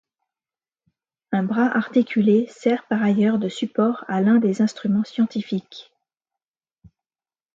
[1.31, 5.91] Un bras articulé sert par ailleurs de support à l'un des instruments scientifiques.